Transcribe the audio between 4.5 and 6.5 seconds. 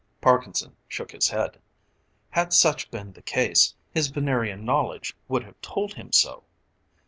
knowledge would have told him so.